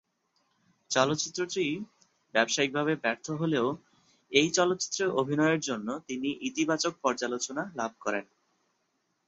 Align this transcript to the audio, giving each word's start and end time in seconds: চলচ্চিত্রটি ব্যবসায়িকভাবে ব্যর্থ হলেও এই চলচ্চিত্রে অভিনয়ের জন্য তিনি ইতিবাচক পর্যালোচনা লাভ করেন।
চলচ্চিত্রটি 0.91 1.65
ব্যবসায়িকভাবে 2.35 2.93
ব্যর্থ 2.95 3.27
হলেও 3.31 3.67
এই 4.31 4.49
চলচ্চিত্রে 4.51 5.03
অভিনয়ের 5.21 5.59
জন্য 5.59 5.87
তিনি 6.07 6.29
ইতিবাচক 6.49 6.93
পর্যালোচনা 7.03 7.63
লাভ 7.75 7.91
করেন। 7.99 8.25